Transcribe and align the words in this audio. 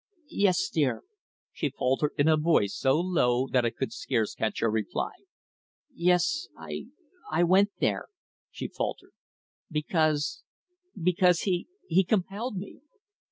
"Yes, 0.31 0.67
dear," 0.67 1.03
she 1.53 1.69
faltered 1.69 2.13
in 2.17 2.27
a 2.27 2.35
voice 2.35 2.73
so 2.75 2.99
low 2.99 3.47
that 3.49 3.65
I 3.65 3.69
could 3.69 3.93
scarce 3.93 4.33
catch 4.33 4.59
her 4.61 4.71
reply. 4.71 5.11
"Yes 5.93 6.47
I 6.57 6.87
I 7.31 7.43
went 7.43 7.69
there," 7.79 8.07
she 8.49 8.67
faltered, 8.67 9.13
"because 9.69 10.41
because 10.99 11.41
he 11.41 11.67
he 11.87 12.03
compelled 12.03 12.57
me." 12.57 12.81